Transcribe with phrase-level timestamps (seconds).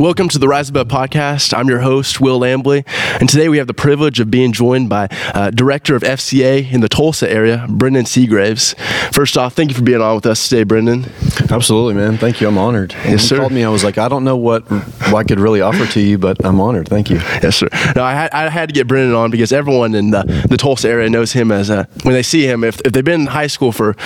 [0.00, 1.52] Welcome to the Rise Above podcast.
[1.52, 2.84] I'm your host, Will Lambley,
[3.20, 6.80] and today we have the privilege of being joined by uh, Director of FCA in
[6.80, 8.74] the Tulsa area, Brennan Seagraves.
[9.12, 11.04] First off, thank you for being on with us today, Brennan.
[11.50, 12.16] Absolutely, man.
[12.16, 12.48] Thank you.
[12.48, 12.94] I'm honored.
[12.94, 13.36] When Yes, you sir.
[13.40, 16.16] called me, I was like, I don't know what, I could really offer to you,
[16.16, 16.88] but I'm honored.
[16.88, 17.16] Thank you.
[17.42, 17.68] Yes, sir.
[17.94, 20.88] No, I had, I had to get Brennan on because everyone in the, the Tulsa
[20.88, 23.48] area knows him as a, when they see him, if, if they've been in high
[23.48, 23.96] school for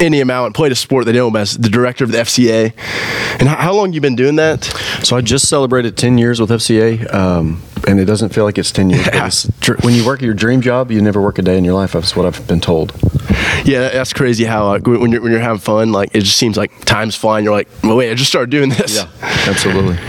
[0.00, 2.72] any amount and played a sport, they know him as the director of the FCA.
[3.38, 4.64] And how, how long you been doing that?
[5.02, 8.72] So I just celebrated 10 years with FCA, um, and it doesn't feel like it's
[8.72, 9.04] 10 years.
[9.04, 11.74] But it's, when you work your dream job, you never work a day in your
[11.74, 11.92] life.
[11.92, 12.92] That's what I've been told.
[13.64, 16.56] Yeah, that's crazy how like, when you're when you're having fun, like it just seems
[16.56, 17.44] like time's flying.
[17.44, 18.94] You're like, well, wait, I just started doing this.
[18.94, 19.10] Yeah,
[19.48, 19.98] absolutely.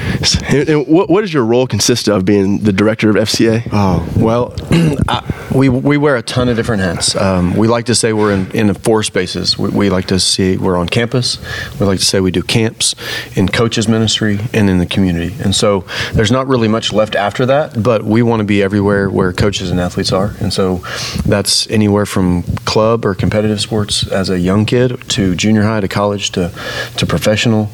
[0.49, 3.67] And, and what what does your role consist of being the director of FCA?
[3.71, 4.53] Oh well,
[5.07, 7.15] I, we we wear a ton of different hats.
[7.15, 9.57] Um, we like to say we're in, in four spaces.
[9.57, 11.39] We, we like to see we're on campus.
[11.79, 12.95] We like to say we do camps
[13.35, 15.35] in coaches ministry and in the community.
[15.43, 19.09] And so there's not really much left after that, but we want to be everywhere
[19.09, 20.33] where coaches and athletes are.
[20.39, 20.77] And so
[21.25, 25.87] that's anywhere from club or competitive sports as a young kid to junior high to
[25.87, 26.51] college to
[26.97, 27.69] to professional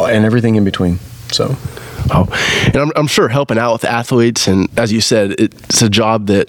[0.00, 0.98] and everything in between.
[1.30, 1.56] So.
[2.10, 2.26] Oh,
[2.66, 6.28] and I'm, I'm sure helping out with athletes, and as you said, it's a job
[6.28, 6.48] that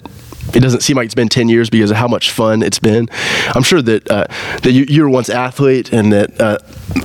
[0.54, 3.08] it doesn't seem like it's been 10 years because of how much fun it's been.
[3.48, 4.26] I'm sure that uh,
[4.62, 6.58] that you, you were once athlete, and that uh,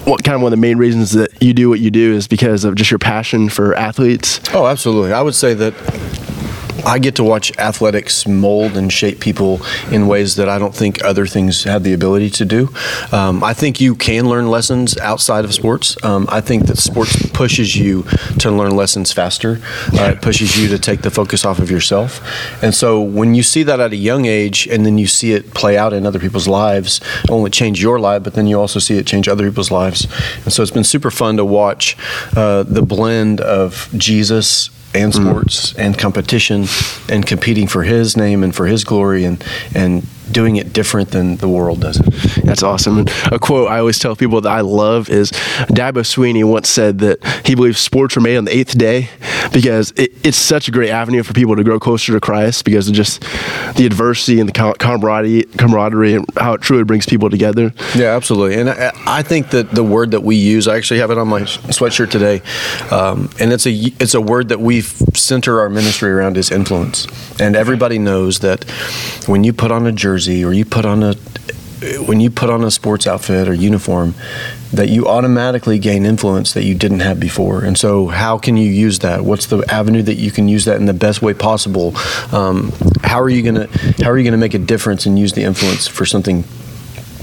[0.06, 2.28] what kind of one of the main reasons that you do what you do is
[2.28, 4.40] because of just your passion for athletes.
[4.54, 5.14] Oh, absolutely.
[5.14, 5.74] I would say that
[6.84, 11.04] I get to watch athletics mold and shape people in ways that I don't think
[11.04, 12.70] other things have the ability to do.
[13.12, 15.96] Um, I think you can learn lessons outside of sports.
[16.04, 18.04] Um, I think that sports pushes you
[18.40, 19.62] to learn lessons faster.
[19.94, 22.22] Uh, it pushes you to take the focus off of yourself.
[22.62, 25.54] And so when you see that at a young age and then you see it
[25.54, 28.80] play out in other people's lives, it only change your life, but then you also
[28.80, 30.08] see it change other people's lives.
[30.44, 31.98] And so it's been super fun to watch
[32.36, 35.22] uh, the blend of Jesus and mm.
[35.22, 36.66] sports and competition
[37.10, 41.38] and competing for his name and for his glory and and doing it different than
[41.38, 42.44] the world does it.
[42.44, 43.00] That's awesome.
[43.00, 47.00] And a quote I always tell people that I love is Dabo Swinney once said
[47.00, 49.10] that he believes sports are made on the eighth day
[49.52, 52.88] because it, it's such a great avenue for people to grow closer to Christ because
[52.88, 53.22] of just
[53.76, 57.74] the adversity and the camaraderie, camaraderie and how it truly brings people together.
[57.96, 58.60] Yeah, absolutely.
[58.60, 61.28] And I, I think that the word that we use, I actually have it on
[61.28, 62.42] my sweatshirt today,
[62.92, 67.08] um, and it's a it's a word that we center our ministry around is influence.
[67.40, 68.64] And everybody knows that
[69.28, 71.16] when you put on a jersey or you put on a
[72.08, 74.16] when you put on a sports outfit or uniform,
[74.74, 77.64] that you automatically gain influence that you didn't have before.
[77.64, 79.24] And so, how can you use that?
[79.24, 81.96] What's the avenue that you can use that in the best way possible?
[82.32, 82.72] Um,
[83.04, 83.68] how are you gonna
[84.02, 86.44] How are you gonna make a difference and use the influence for something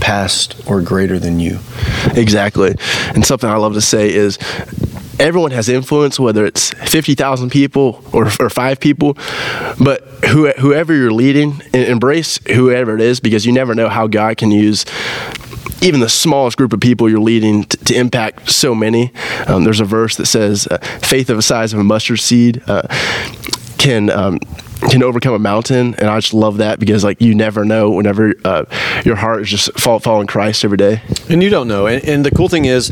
[0.01, 1.59] past or greater than you?
[2.15, 2.75] Exactly.
[3.15, 4.39] And something I love to say is
[5.19, 9.15] everyone has influence, whether it's 50,000 people or, or five people,
[9.81, 14.37] but who, whoever you're leading, embrace whoever it is because you never know how God
[14.37, 14.85] can use
[15.83, 19.13] even the smallest group of people you're leading to, to impact so many.
[19.49, 22.63] Um, there's a verse that says, uh, faith of the size of a mustard seed
[22.69, 22.83] uh,
[23.79, 24.09] can.
[24.11, 24.39] Um,
[24.91, 28.35] can overcome a mountain, and I just love that because like you never know whenever
[28.45, 28.65] uh,
[29.05, 31.03] your heart is just fall, following Christ every day.
[31.29, 31.87] And you don't know.
[31.87, 32.89] And, and the cool thing is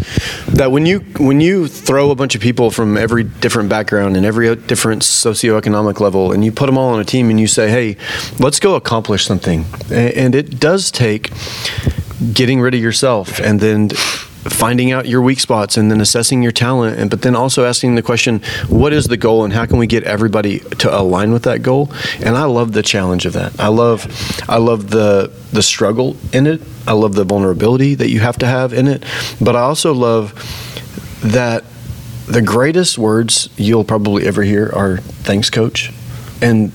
[0.48, 4.24] that when you when you throw a bunch of people from every different background and
[4.24, 7.70] every different socioeconomic level, and you put them all on a team, and you say,
[7.70, 7.96] "Hey,
[8.38, 11.30] let's go accomplish something," and it does take
[12.32, 13.90] getting rid of yourself and then
[14.44, 17.94] finding out your weak spots and then assessing your talent and but then also asking
[17.94, 21.42] the question what is the goal and how can we get everybody to align with
[21.42, 21.90] that goal?
[22.24, 23.58] And i love the challenge of that.
[23.60, 24.06] I love
[24.48, 26.62] i love the the struggle in it.
[26.86, 29.04] I love the vulnerability that you have to have in it.
[29.40, 30.32] But i also love
[31.22, 31.64] that
[32.26, 35.92] the greatest words you'll probably ever hear are thanks coach.
[36.40, 36.70] And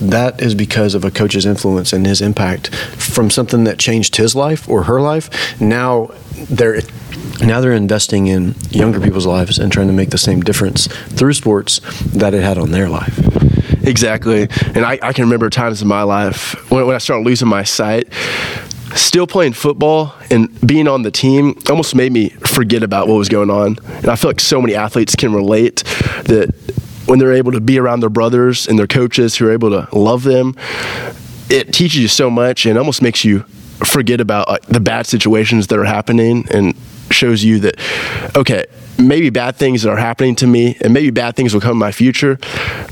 [0.00, 4.36] that is because of a coach's influence and his impact from something that changed his
[4.36, 5.60] life or her life.
[5.60, 6.80] Now they're
[7.40, 11.32] now they're investing in younger people's lives and trying to make the same difference through
[11.32, 11.80] sports
[12.12, 13.18] that it had on their life.
[13.86, 14.48] Exactly.
[14.74, 17.64] And I, I can remember times in my life when, when I started losing my
[17.64, 18.12] sight,
[18.94, 23.28] still playing football and being on the team almost made me forget about what was
[23.28, 23.76] going on.
[23.86, 25.84] And I feel like so many athletes can relate
[26.24, 26.54] that
[27.06, 29.88] when they're able to be around their brothers and their coaches who are able to
[29.96, 30.54] love them,
[31.50, 33.44] it teaches you so much and almost makes you
[33.84, 36.74] forget about like, the bad situations that are happening and
[37.10, 37.78] shows you that
[38.36, 38.64] okay
[38.98, 41.78] maybe bad things that are happening to me and maybe bad things will come in
[41.78, 42.38] my future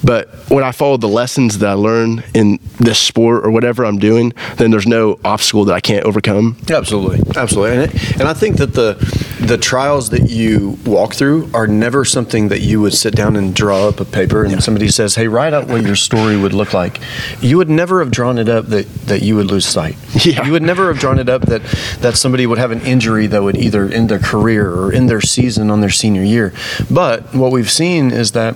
[0.02, 3.98] but when i follow the lessons that i learn in this sport or whatever i'm
[3.98, 8.34] doing then there's no obstacle that i can't overcome Absolutely, absolutely, and, it, and I
[8.34, 8.94] think that the
[9.40, 13.54] the trials that you walk through are never something that you would sit down and
[13.54, 16.72] draw up a paper and somebody says, "Hey, write out what your story would look
[16.72, 17.00] like."
[17.40, 19.96] You would never have drawn it up that that you would lose sight.
[20.24, 20.46] Yeah.
[20.46, 21.62] You would never have drawn it up that
[22.00, 25.20] that somebody would have an injury that would either end their career or end their
[25.20, 26.52] season on their senior year.
[26.90, 28.54] But what we've seen is that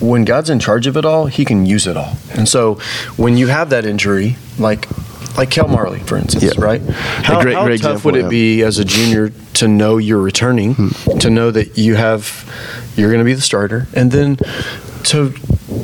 [0.00, 2.16] when God's in charge of it all, He can use it all.
[2.32, 2.74] And so
[3.16, 4.88] when you have that injury, like
[5.36, 6.64] like Kel Marley, for instance, Yeah.
[6.64, 6.82] right?
[6.82, 8.28] How, great- how great tough example, would it yeah.
[8.28, 11.18] be as a junior to know you're returning, hmm.
[11.18, 12.44] to know that you have
[12.98, 14.36] you're going to be the starter, and then
[15.04, 15.32] to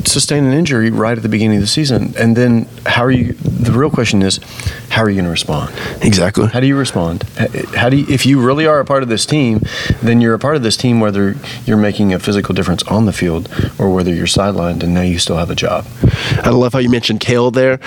[0.05, 3.33] sustain an injury right at the beginning of the season, and then how are you?
[3.33, 4.39] The real question is,
[4.89, 5.73] how are you going to respond?
[6.01, 6.47] Exactly.
[6.47, 7.23] How do you respond?
[7.73, 9.61] How do you, if you really are a part of this team,
[10.01, 11.35] then you're a part of this team whether
[11.65, 15.17] you're making a physical difference on the field or whether you're sidelined and now you
[15.17, 15.87] still have a job.
[16.43, 17.79] I love how you mentioned Kale there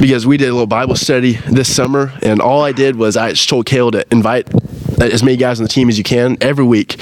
[0.00, 3.30] because we did a little Bible study this summer, and all I did was I
[3.30, 4.48] just told Kale to invite
[5.10, 7.00] as many guys on the team as you can every week.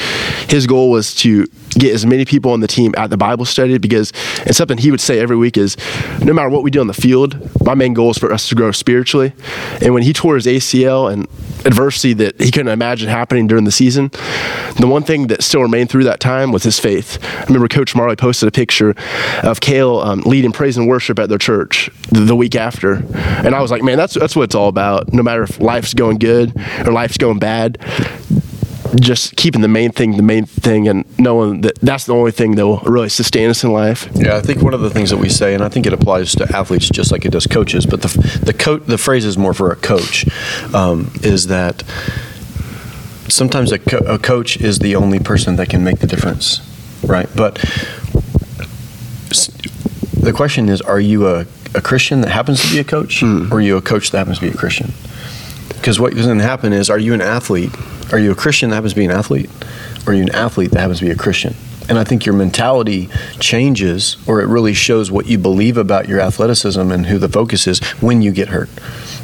[0.49, 3.79] His goal was to get as many people on the team at the Bible study
[3.79, 4.13] because
[4.47, 5.77] it's something he would say every week is
[6.23, 8.55] no matter what we do on the field, my main goal is for us to
[8.55, 9.33] grow spiritually.
[9.81, 11.29] And when he tore his ACL and
[11.67, 14.11] adversity that he couldn't imagine happening during the season,
[14.79, 17.19] the one thing that still remained through that time was his faith.
[17.23, 18.95] I remember Coach Marley posted a picture
[19.43, 23.55] of Kale um, leading praise and worship at their church the, the week after, and
[23.55, 25.13] I was like, man, that's that's what it's all about.
[25.13, 26.57] No matter if life's going good
[26.87, 27.79] or life's going bad,
[28.97, 32.57] just keeping the main thing the main thing, and knowing that that's the only thing
[32.57, 34.09] that will really sustain us in life.
[34.15, 36.35] Yeah, I think one of the things that we say, and I think it applies
[36.37, 38.09] to athletes just like it does coaches, but the
[38.45, 40.27] the coach the phrase is more for a coach,
[40.75, 41.85] um, is that
[43.29, 46.61] sometimes a, co- a coach is the only person that can make the difference,
[47.05, 47.29] right?
[47.37, 47.55] But
[50.21, 53.55] the question is, are you a, a Christian that happens to be a coach, or
[53.55, 54.93] are you a coach that happens to be a Christian?
[55.81, 57.71] Because what to happen is, are you an athlete?
[58.13, 59.51] Are you a Christian that happens to be an athlete?
[60.07, 61.55] Or are you an athlete that happens to be a Christian?
[61.89, 63.09] And I think your mentality
[63.41, 67.67] changes, or it really shows what you believe about your athleticism and who the focus
[67.67, 68.69] is when you get hurt.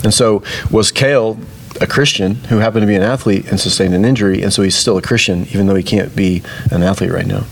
[0.02, 1.38] And so, was Kale
[1.80, 4.76] a Christian who happened to be an athlete and sustained an injury, and so he's
[4.76, 7.44] still a Christian even though he can't be an athlete right now?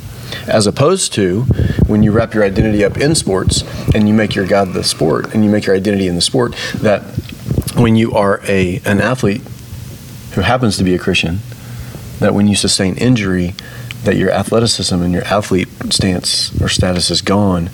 [0.48, 1.42] As opposed to
[1.86, 3.62] when you wrap your identity up in sports
[3.94, 6.56] and you make your God the sport and you make your identity in the sport,
[6.76, 7.02] that
[7.76, 9.42] when you are a an athlete
[10.34, 11.38] who happens to be a Christian,
[12.18, 13.54] that when you sustain injury,
[14.04, 17.70] that your athleticism and your athlete stance or status is gone,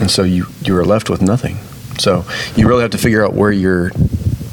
[0.00, 1.56] and so you you are left with nothing.
[1.98, 2.24] So
[2.56, 3.90] you really have to figure out where your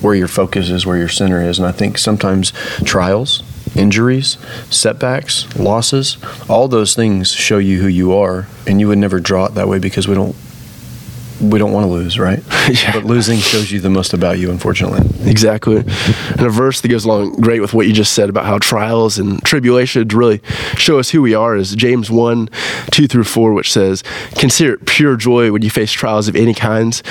[0.02, 2.52] where your focus is, where your center is, and I think sometimes
[2.86, 3.44] trials,
[3.76, 4.38] injuries,
[4.70, 6.18] setbacks, losses,
[6.48, 9.68] all those things show you who you are, and you would never draw it that
[9.68, 10.36] way because we don't
[11.42, 12.42] we don't want to lose, right?
[12.70, 12.92] Yeah.
[12.94, 15.00] But losing shows you the most about you, unfortunately.
[15.28, 15.78] Exactly.
[15.78, 19.18] And a verse that goes along great with what you just said about how trials
[19.18, 20.40] and tribulations really
[20.78, 22.48] show us who we are is James 1
[22.92, 24.04] 2 through 4, which says,
[24.36, 27.02] Consider it pure joy when you face trials of any kinds,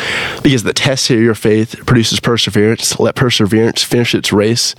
[0.44, 3.00] because the test of your faith produces perseverance.
[3.00, 4.76] Let perseverance finish its race,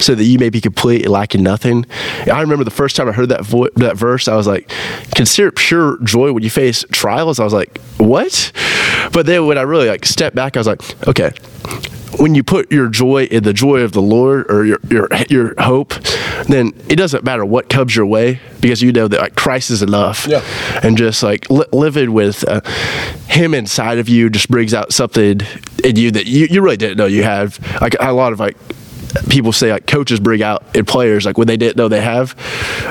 [0.00, 1.86] so that you may be complete lacking nothing.
[2.30, 4.68] I remember the first time I heard that, vo- that verse, I was like,
[5.14, 7.38] Consider it pure joy when you face trials.
[7.38, 8.50] I was like, What?
[9.12, 11.32] But then when I really like stepped back, I was like, okay,
[12.18, 15.54] when you put your joy in the joy of the Lord or your your your
[15.60, 15.94] hope,
[16.48, 19.82] then it doesn't matter what comes your way because you know that like Christ is
[19.82, 20.26] enough.
[20.26, 20.42] Yeah.
[20.82, 22.60] And just like li- living with uh,
[23.28, 25.40] Him inside of you just brings out something
[25.84, 27.58] in you that you, you really didn't know you have.
[27.80, 28.56] Like a lot of like
[29.28, 32.34] people say like coaches bring out in players like when they didn't know they have.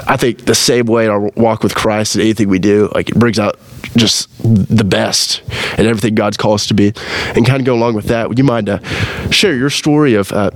[0.08, 3.10] I think the same way in our walk with Christ and anything we do, like
[3.10, 3.60] it brings out
[3.96, 5.42] just the best
[5.78, 6.94] and everything God's called us to be.
[7.36, 8.80] And kind of go along with that, would you mind uh,
[9.30, 10.52] share your story of uh,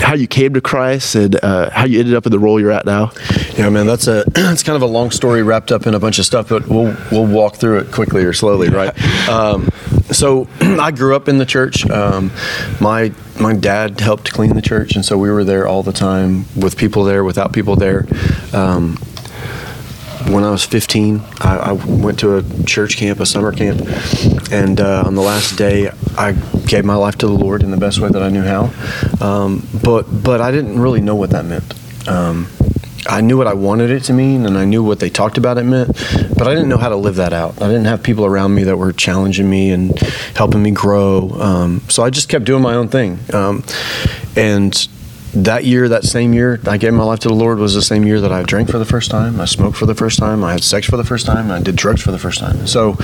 [0.00, 2.70] how you came to Christ and uh, how you ended up in the role you're
[2.70, 3.12] at now?
[3.56, 6.18] Yeah, man, that's a it's kind of a long story wrapped up in a bunch
[6.18, 8.96] of stuff, but we'll we'll walk through it quickly or slowly, right?
[9.28, 9.70] Um,
[10.10, 11.88] so I grew up in the church.
[11.88, 12.30] Um,
[12.80, 16.44] my my dad helped clean the church, and so we were there all the time
[16.56, 18.06] with people there, without people there.
[18.52, 18.98] Um,
[20.26, 23.80] when I was 15, I, I went to a church camp, a summer camp,
[24.50, 26.32] and uh, on the last day, I
[26.66, 28.72] gave my life to the Lord in the best way that I knew how.
[29.20, 31.74] Um, but but I didn't really know what that meant.
[32.08, 32.48] Um,
[33.06, 35.56] I knew what I wanted it to mean, and I knew what they talked about
[35.56, 35.88] it meant,
[36.36, 37.62] but I didn't know how to live that out.
[37.62, 39.98] I didn't have people around me that were challenging me and
[40.36, 41.30] helping me grow.
[41.30, 43.18] Um, so I just kept doing my own thing.
[43.32, 43.64] Um,
[44.36, 44.88] and
[45.44, 48.04] that year, that same year, I gave my life to the Lord was the same
[48.04, 50.52] year that I drank for the first time, I smoked for the first time, I
[50.52, 52.66] had sex for the first time, I did drugs for the first time.
[52.66, 52.96] So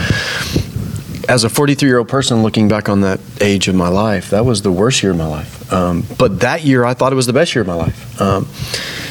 [1.28, 4.44] as a 43 year old person looking back on that age of my life, that
[4.44, 5.72] was the worst year of my life.
[5.72, 8.48] Um, but that year, I thought it was the best year of my life um,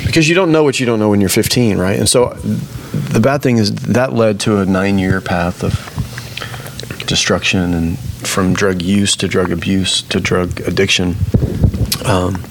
[0.06, 1.98] because you don't know what you don't know when you're 15, right?
[1.98, 5.90] And so the bad thing is that led to a nine year path of
[7.08, 11.16] destruction and from drug use to drug abuse to drug addiction.
[12.06, 12.44] Um,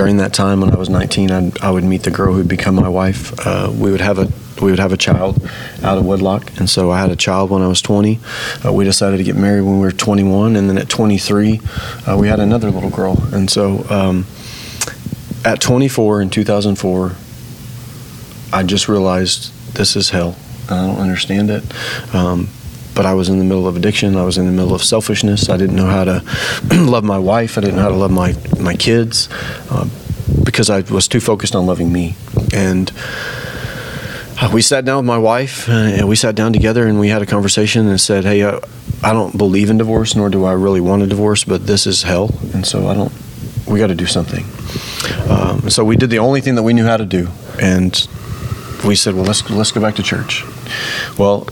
[0.00, 2.74] during that time when I was 19, I'd, I would meet the girl who'd become
[2.74, 3.38] my wife.
[3.46, 5.46] Uh, we would have a we would have a child
[5.82, 8.18] out of wedlock, and so I had a child when I was 20.
[8.64, 11.60] Uh, we decided to get married when we were 21, and then at 23,
[12.08, 13.22] uh, we had another little girl.
[13.34, 14.24] And so um,
[15.44, 17.12] at 24 in 2004,
[18.54, 20.34] I just realized this is hell.
[20.70, 22.14] I don't understand it.
[22.14, 22.48] Um,
[22.94, 24.16] but I was in the middle of addiction.
[24.16, 25.48] I was in the middle of selfishness.
[25.48, 26.22] I didn't know how to
[26.72, 27.56] love my wife.
[27.56, 29.28] I didn't know how to love my my kids
[29.70, 29.88] uh,
[30.44, 32.14] because I was too focused on loving me.
[32.52, 32.92] And
[34.40, 37.08] uh, we sat down with my wife uh, and we sat down together and we
[37.08, 38.60] had a conversation and said, "Hey, uh,
[39.02, 42.02] I don't believe in divorce, nor do I really want a divorce, but this is
[42.02, 43.12] hell, and so I don't.
[43.66, 44.44] We got to do something."
[45.30, 47.28] Um, so we did the only thing that we knew how to do,
[47.60, 48.08] and
[48.86, 50.44] we said, "Well, let's let's go back to church."
[51.18, 51.46] Well,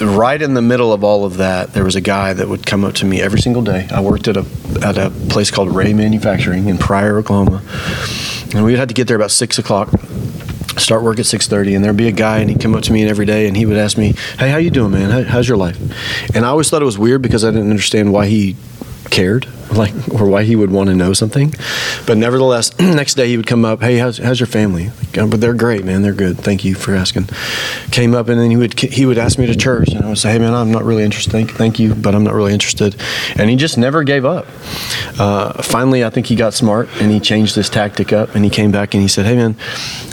[0.00, 2.84] right in the middle of all of that, there was a guy that would come
[2.84, 3.88] up to me every single day.
[3.90, 4.44] I worked at a
[4.82, 7.62] at a place called Ray Manufacturing in Pryor, Oklahoma,
[8.54, 9.90] and we had to get there about six o'clock.
[10.76, 12.92] Start work at six thirty, and there'd be a guy, and he'd come up to
[12.92, 15.10] me every day, and he would ask me, "Hey, how you doing, man?
[15.10, 15.78] How, how's your life?"
[16.34, 18.56] And I always thought it was weird because I didn't understand why he
[19.10, 21.52] cared like or why he would want to know something.
[22.06, 24.88] But nevertheless next day he would come up hey how's, how's your family?
[24.88, 26.02] Like, oh, but they're great man.
[26.02, 26.38] They're good.
[26.38, 27.28] Thank you for asking.
[27.90, 30.18] Came up and then he would he would ask me to church and i would
[30.18, 31.30] say hey man i'm not really interested.
[31.30, 32.96] Thank, thank you but i'm not really interested.
[33.36, 34.46] And he just never gave up.
[35.18, 38.50] Uh, finally i think he got smart and he changed his tactic up and he
[38.50, 39.56] came back and he said hey man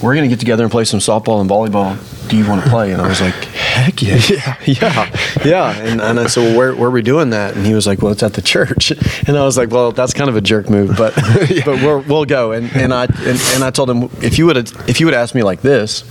[0.01, 1.97] we're going to get together and play some softball and volleyball.
[2.29, 2.91] Do you want to play?
[2.91, 4.19] And i was like heck yeah.
[4.29, 5.43] Yeah yeah.
[5.45, 7.55] Yeah and, and i said well where, where are we doing that?
[7.55, 8.91] And he was like well it's at the church.
[9.25, 11.13] And i was like well that's kind of a jerk move but
[11.65, 14.55] but we're, we'll go and, and i and, and i told him if you would
[14.55, 16.03] have if you would asked me like this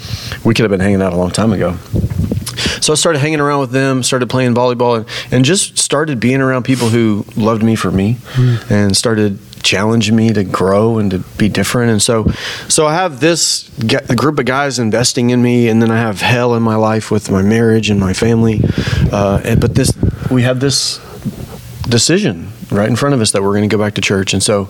[0.45, 1.77] we could have been hanging out a long time ago
[2.83, 6.41] so I started hanging around with them, started playing volleyball, and, and just started being
[6.41, 8.71] around people who loved me for me, mm.
[8.71, 11.93] and started challenging me to grow and to be different.
[11.93, 12.27] And so,
[12.69, 13.69] so I have this
[14.17, 17.31] group of guys investing in me, and then I have hell in my life with
[17.31, 18.61] my marriage and my family.
[19.13, 19.93] Uh, and, but this,
[20.31, 20.99] we have this
[21.89, 24.33] decision right in front of us that we're going to go back to church.
[24.33, 24.69] And so,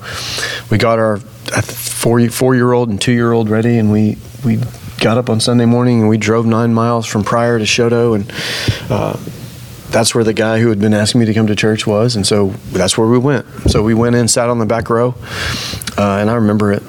[0.70, 4.58] we got our four four year old and two year old ready, and we we
[5.00, 8.30] got up on Sunday morning and we drove nine miles from Pryor to Chouteau, and
[8.90, 9.16] uh,
[9.90, 12.26] that's where the guy who had been asking me to come to church was, and
[12.26, 13.46] so that's where we went.
[13.68, 15.14] So we went in, sat on the back row,
[15.98, 16.82] uh, and I remember it.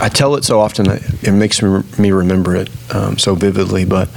[0.00, 3.84] I tell it so often it makes me remember it um, so vividly.
[3.84, 4.08] But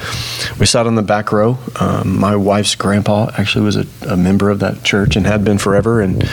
[0.59, 1.57] we sat on the back row.
[1.79, 5.57] Um, my wife's grandpa actually was a, a, member of that church and had been
[5.57, 6.01] forever.
[6.01, 6.23] And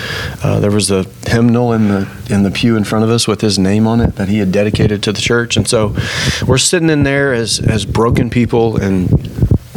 [0.43, 3.41] uh, there was a hymnal in the in the pew in front of us with
[3.41, 5.57] his name on it that he had dedicated to the church.
[5.57, 5.95] And so
[6.47, 9.09] we're sitting in there as as broken people and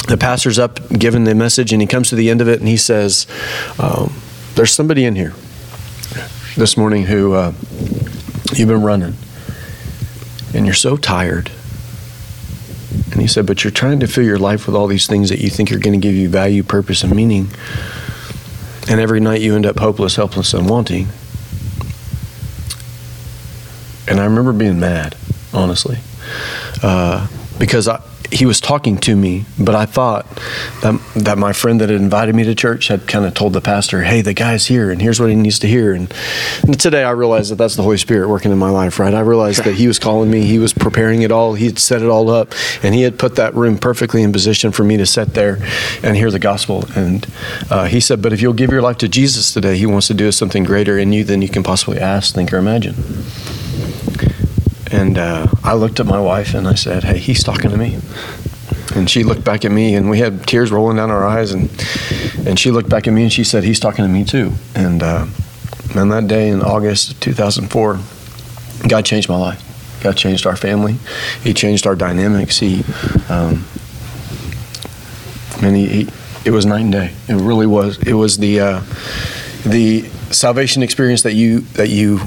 [0.07, 2.67] the pastor's up giving the message, and he comes to the end of it and
[2.67, 3.27] he says,
[3.77, 4.13] um,
[4.55, 5.33] There's somebody in here
[6.55, 7.51] this morning who uh,
[8.53, 9.15] you've been running,
[10.53, 11.51] and you're so tired.
[13.11, 15.39] And he said, But you're trying to fill your life with all these things that
[15.39, 17.47] you think are going to give you value, purpose, and meaning.
[18.89, 21.07] And every night you end up hopeless, helpless, and wanting.
[24.07, 25.17] And I remember being mad,
[25.53, 25.97] honestly,
[26.81, 27.27] uh,
[27.59, 28.01] because I,
[28.31, 30.25] he was talking to me, but I thought
[30.81, 33.61] that, that my friend that had invited me to church had kind of told the
[33.61, 36.13] pastor, "Hey, the guy's here, and here's what he needs to hear." And,
[36.63, 38.99] and today I realized that that's the Holy Spirit working in my life.
[38.99, 39.13] Right?
[39.13, 40.43] I realized that He was calling me.
[40.43, 41.53] He was preparing it all.
[41.53, 42.53] He had set it all up,
[42.83, 45.59] and He had put that room perfectly in position for me to sit there
[46.03, 46.85] and hear the gospel.
[46.95, 47.25] And
[47.69, 50.13] uh, He said, "But if you'll give your life to Jesus today, He wants to
[50.13, 52.95] do something greater in you than you can possibly ask, think, or imagine."
[54.91, 57.99] And uh, I looked at my wife and I said, Hey, he's talking to me.
[58.95, 61.51] And she looked back at me and we had tears rolling down our eyes.
[61.51, 61.69] And,
[62.47, 64.53] and she looked back at me and she said, He's talking to me too.
[64.75, 65.27] And, uh,
[65.93, 67.99] that day in August of 2004,
[68.87, 69.63] God changed my life.
[70.01, 70.97] God changed our family.
[71.43, 72.59] He changed our dynamics.
[72.59, 72.83] He,
[73.29, 73.65] um,
[75.61, 76.09] and he, he,
[76.45, 77.13] it was night and day.
[77.27, 77.97] It really was.
[77.97, 78.79] It was the, uh,
[79.65, 82.19] the salvation experience that you, that you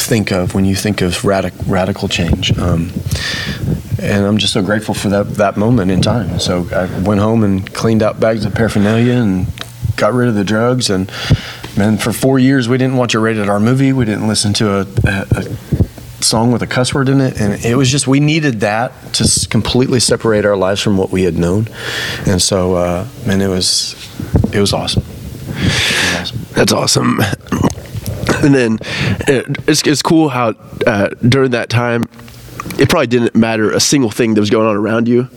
[0.00, 2.56] think of when you think of radic- radical change.
[2.58, 2.92] Um,
[4.00, 6.38] and I'm just so grateful for that, that moment in time.
[6.38, 9.46] So I went home and cleaned out bags of paraphernalia and
[9.96, 10.88] got rid of the drugs.
[10.88, 11.10] And
[11.76, 13.92] man, for four years, we didn't watch a rated R movie.
[13.92, 17.40] We didn't listen to a, a, a song with a cuss word in it.
[17.40, 21.24] And it was just, we needed that to completely separate our lives from what we
[21.24, 21.68] had known.
[22.26, 23.94] And so, uh, man, it was
[24.52, 25.02] it was awesome.
[25.02, 26.38] It was awesome.
[26.54, 27.20] That's awesome.
[28.44, 28.78] And then
[29.28, 30.54] uh, it's, it's cool how
[30.86, 32.08] uh, during that time,
[32.78, 35.28] it probably didn't matter a single thing that was going on around you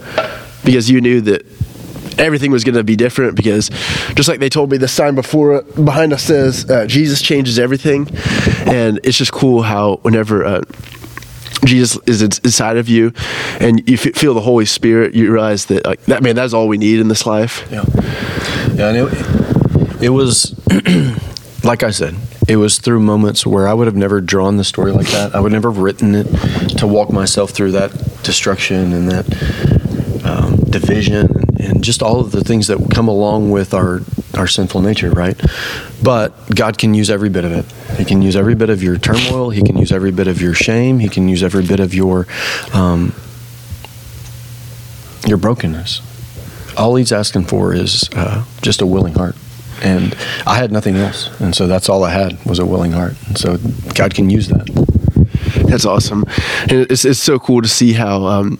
[0.63, 1.45] because you knew that
[2.19, 3.69] everything was going to be different because
[4.15, 8.07] just like they told me the sign before behind us says uh, jesus changes everything
[8.67, 10.61] and it's just cool how whenever uh,
[11.63, 13.13] jesus is inside of you
[13.59, 16.67] and you f- feel the holy spirit you realize that like that man that's all
[16.67, 17.85] we need in this life Yeah.
[18.75, 20.53] Yeah, and it, it was
[21.63, 22.15] like I said,
[22.47, 25.35] it was through moments where I would have never drawn the story like that.
[25.35, 26.25] I would never have written it
[26.77, 27.91] to walk myself through that
[28.23, 33.73] destruction and that um, division and, just all of the things that come along with
[33.73, 34.01] our
[34.35, 35.39] our sinful nature, right?
[36.03, 37.65] But God can use every bit of it.
[37.97, 39.49] He can use every bit of your turmoil.
[39.49, 40.99] He can use every bit of your shame.
[40.99, 42.27] He can use every bit of your
[42.73, 43.13] um,
[45.27, 46.01] your brokenness
[46.77, 49.35] all he's asking for is uh, just a willing heart
[49.81, 53.13] and i had nothing else and so that's all i had was a willing heart
[53.27, 53.57] and so
[53.95, 54.67] god can use that
[55.65, 56.23] That's awesome,
[56.69, 58.57] and it's, it's so cool to see how um,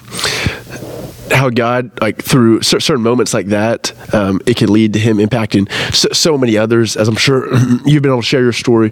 [1.32, 5.18] how God like through cer- certain moments like that, um, it can lead to Him
[5.18, 6.96] impacting so, so many others.
[6.98, 7.48] As I'm sure
[7.86, 8.92] you've been able to share your story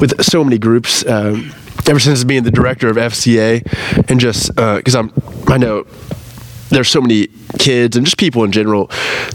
[0.00, 1.06] with so many groups.
[1.06, 1.52] Um,
[1.88, 3.62] ever since being the director of FCA,
[4.10, 5.12] and just because I'm,
[5.46, 5.86] I know
[6.70, 8.86] there's so many kids and just people in general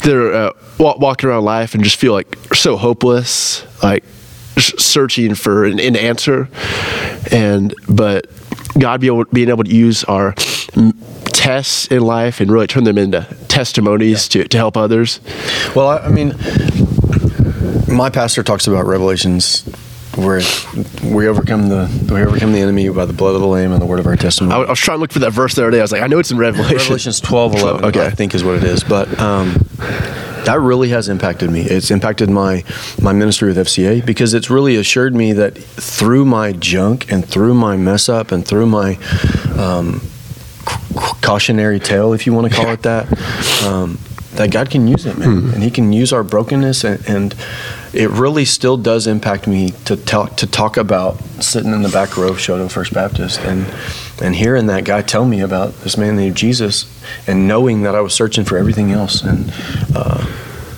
[0.03, 4.03] that are uh, wa- walking around life and just feel like so hopeless, like
[4.57, 6.49] searching for an, an answer,
[7.31, 8.27] and but
[8.77, 10.33] God be able, being able to use our
[11.25, 15.19] tests in life and really turn them into testimonies to, to help others.
[15.75, 16.35] well i, I mean
[17.87, 19.67] my pastor talks about revelations
[20.15, 20.41] where
[21.03, 23.85] we overcome the we overcome the enemy by the blood of the lamb and the
[23.85, 25.71] word of our testimony I, I was trying to look for that verse the other
[25.71, 25.79] day.
[25.79, 26.77] I was like, I know it's in Revelation.
[26.77, 28.05] Revelations 12, 11, Okay.
[28.05, 28.83] I think is what it is.
[28.83, 29.53] But um,
[30.45, 31.61] that really has impacted me.
[31.61, 32.63] It's impacted my
[33.01, 37.53] my ministry with FCA because it's really assured me that through my junk and through
[37.53, 38.95] my mess up and through my
[39.57, 40.01] um,
[41.21, 43.07] cautionary tale, if you want to call it that,
[43.63, 43.97] um,
[44.33, 47.35] that God can use it, man, and He can use our brokenness, and, and
[47.93, 52.17] it really still does impact me to talk to talk about sitting in the back
[52.17, 53.65] row of Chouteau First Baptist and
[54.21, 56.85] and hearing that guy tell me about this man named Jesus,
[57.27, 59.51] and knowing that I was searching for everything else, and
[59.95, 60.25] uh,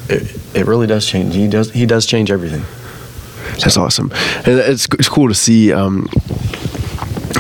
[0.10, 1.36] it it really does change.
[1.36, 2.64] He does He does change everything.
[3.60, 4.12] That's awesome,
[4.46, 5.72] and it's, it's cool to see.
[5.72, 6.08] Um,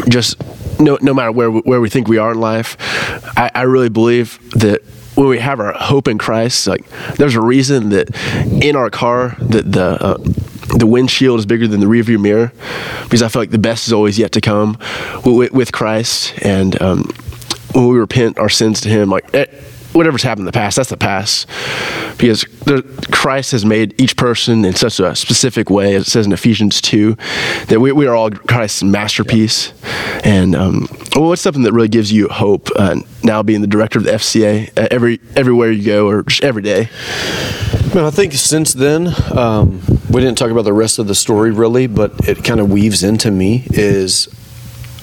[0.09, 0.38] just
[0.79, 2.77] no, no matter where where we think we are in life,
[3.38, 4.81] I, I really believe that
[5.15, 8.10] when we have our hope in Christ, like there's a reason that
[8.63, 10.17] in our car that the uh,
[10.78, 12.52] the windshield is bigger than the rearview mirror,
[13.04, 14.78] because I feel like the best is always yet to come
[15.26, 17.04] with, with Christ, and um,
[17.73, 19.34] when we repent our sins to Him, like.
[19.34, 19.45] eh,
[19.93, 21.47] Whatever's happened in the past, that's the past.
[22.17, 26.25] Because the, Christ has made each person in such a specific way, as it says
[26.25, 27.15] in Ephesians 2,
[27.67, 29.73] that we, we are all Christ's masterpiece.
[30.23, 33.99] And um, well, what's something that really gives you hope uh, now being the director
[33.99, 36.89] of the FCA uh, every everywhere you go or just every day?
[37.93, 41.51] Man, I think since then, um, we didn't talk about the rest of the story
[41.51, 43.65] really, but it kind of weaves into me.
[43.67, 44.27] Is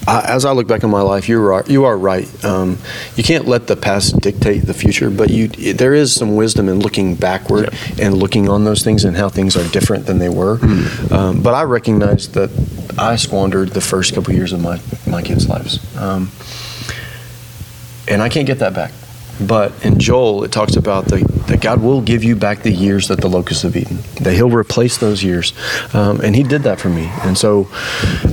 [0.07, 2.27] I, as I look back on my life, you are you are right.
[2.43, 2.77] Um,
[3.15, 6.79] you can't let the past dictate the future, but you there is some wisdom in
[6.79, 10.59] looking backward and looking on those things and how things are different than they were.
[11.11, 12.49] Um, but I recognize that
[12.97, 15.79] I squandered the first couple years of my my kids' lives.
[15.97, 16.31] Um,
[18.07, 18.91] and I can't get that back.
[19.47, 23.07] But in Joel, it talks about the, that God will give you back the years
[23.07, 25.53] that the locusts have eaten, that He'll replace those years.
[25.93, 27.09] Um, and He did that for me.
[27.23, 27.67] And so,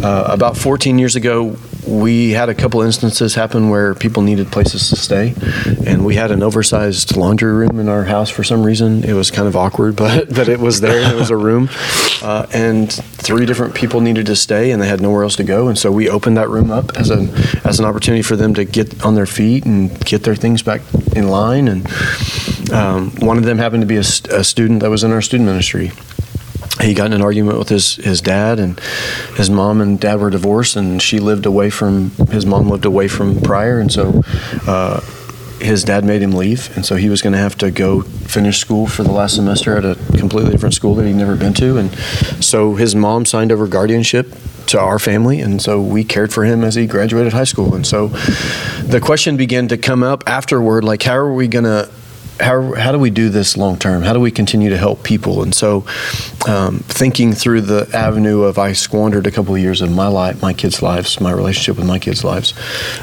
[0.03, 1.57] uh, about 14 years ago,
[1.88, 5.35] we had a couple instances happen where people needed places to stay.
[5.87, 9.05] And we had an oversized laundry room in our house for some reason.
[9.05, 11.68] It was kind of awkward, but, but it was there it was a room.
[12.23, 15.68] Uh, and three different people needed to stay and they had nowhere else to go.
[15.68, 17.23] And so we opened that room up as, a,
[17.64, 20.83] as an opportunity for them to get on their feet and get their things back
[21.15, 21.69] in line.
[21.69, 21.87] And
[22.73, 25.49] um, one of them happened to be a, a student that was in our student
[25.49, 25.93] ministry.
[26.81, 28.79] He got in an argument with his, his dad, and
[29.37, 33.09] his mom and dad were divorced, and she lived away from his mom lived away
[33.09, 34.23] from Pryor, and so
[34.67, 35.01] uh,
[35.61, 38.59] his dad made him leave, and so he was going to have to go finish
[38.59, 41.77] school for the last semester at a completely different school that he'd never been to,
[41.79, 41.92] and
[42.42, 44.33] so his mom signed over guardianship
[44.66, 47.87] to our family, and so we cared for him as he graduated high school, and
[47.87, 48.09] so
[48.85, 51.88] the question began to come up afterward, like how are we going to
[52.40, 54.03] how, how do we do this long term?
[54.03, 55.42] How do we continue to help people?
[55.42, 55.85] And so,
[56.46, 60.40] um, thinking through the avenue of I squandered a couple of years of my life,
[60.40, 62.55] my kids' lives, my relationship with my kids' lives,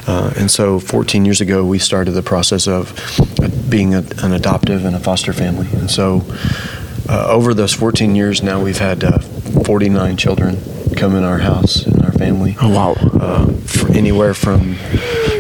[0.07, 2.93] uh, and so 14 years ago we started the process of
[3.69, 5.67] being a, an adoptive and a foster family.
[5.73, 6.21] And so,
[7.07, 10.57] uh, over those 14 years now, we've had uh, 49 children
[10.95, 12.55] come in our house in our family.
[12.61, 12.93] Oh, wow.
[12.93, 14.75] Uh, for anywhere from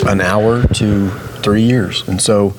[0.05, 1.09] an hour to
[1.45, 2.53] three years, and so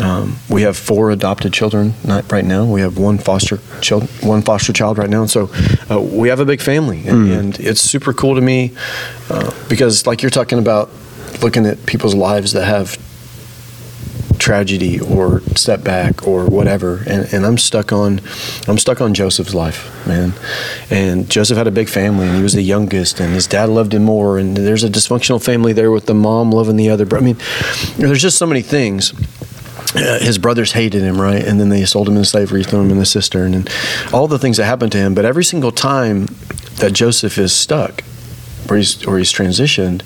[0.00, 2.64] um, we have four adopted children not right now.
[2.64, 5.50] We have one foster child, one foster child right now, and so
[5.90, 7.38] uh, we have a big family, and, Mm.
[7.38, 8.70] and it's super cool to me
[9.30, 10.88] uh, because, like you're talking about,
[11.42, 12.96] looking at people's lives that have
[14.42, 17.04] tragedy or setback or whatever.
[17.06, 18.20] And, and i'm stuck on
[18.66, 20.32] i'm stuck on joseph's life man.
[20.90, 23.94] And joseph had a big family and he was the youngest and his dad loved
[23.94, 24.38] him more.
[24.38, 27.36] And there's a dysfunctional family there with the mom loving the other but i mean
[27.96, 29.12] there's just so many things.
[29.94, 31.44] Uh, his brothers hated him, right?
[31.44, 33.68] And then they sold him into slavery, threw him in the cistern, and
[34.10, 35.14] all the things that happened to him.
[35.14, 36.28] But every single time
[36.76, 38.02] that Joseph is stuck,
[38.70, 40.02] or he's or he's transitioned,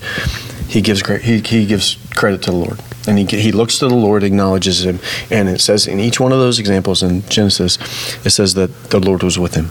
[0.69, 3.95] he gives he, he gives credit to the Lord, and he he looks to the
[3.95, 7.79] Lord, acknowledges him, and it says in each one of those examples in Genesis,
[8.25, 9.71] it says that the Lord was with him.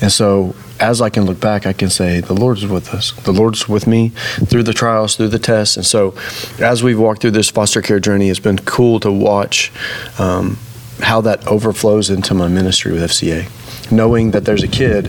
[0.00, 3.12] And so, as I can look back, I can say, the Lord is with us.
[3.12, 4.10] The Lord's with me
[4.46, 5.76] through the trials, through the tests.
[5.76, 6.14] And so,
[6.58, 9.70] as we've walked through this foster care journey, it's been cool to watch
[10.18, 10.58] um,
[11.00, 13.92] how that overflows into my ministry with FCA.
[13.92, 15.08] Knowing that there's a kid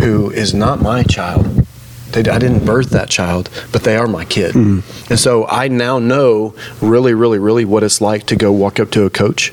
[0.00, 1.67] who is not my child.
[2.12, 4.54] They, I didn't birth that child, but they are my kid.
[4.54, 8.90] And so I now know really, really, really what it's like to go walk up
[8.92, 9.50] to a coach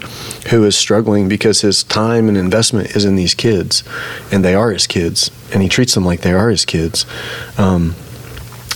[0.50, 3.84] who is struggling because his time and investment is in these kids,
[4.32, 7.06] and they are his kids, and he treats them like they are his kids.
[7.58, 7.96] Um,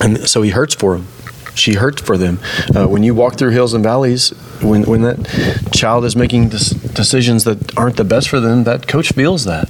[0.02, 1.08] and so he hurts for them.
[1.56, 2.40] She hurts for them.
[2.74, 4.30] Uh, when you walk through hills and valleys,
[4.62, 8.88] when when that child is making des- decisions that aren't the best for them, that
[8.88, 9.70] coach feels that.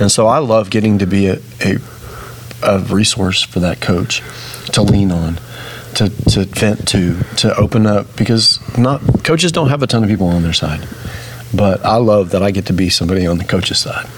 [0.00, 1.78] And so I love getting to be a, a
[2.62, 4.22] a resource for that coach
[4.72, 5.38] to lean on,
[5.94, 10.08] to, to vent to, to open up because not coaches don't have a ton of
[10.08, 10.86] people on their side.
[11.52, 14.08] But I love that I get to be somebody on the coach's side.